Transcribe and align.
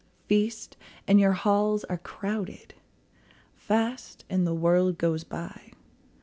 Feast, 0.25 0.77
and 1.07 1.19
your 1.19 1.33
halls 1.33 1.83
are 1.83 1.99
crowded; 1.99 2.73
Fast, 3.53 4.25
and 4.31 4.47
the 4.47 4.55
world 4.55 4.97
goes 4.97 5.23
by. 5.23 5.73